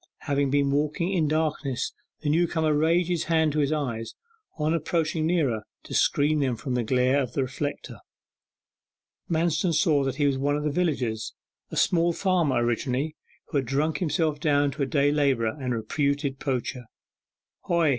[0.21, 4.15] Having been walking in darkness the newcomer raised his hands to his eyes,
[4.57, 7.99] on approaching nearer, to screen them from the glare of the reflector.
[9.29, 11.35] Manston saw that he was one of the villagers:
[11.69, 13.15] a small farmer originally,
[13.49, 16.85] who had drunk himself down to a day labourer and reputed poacher.
[17.65, 17.89] 'Hoy!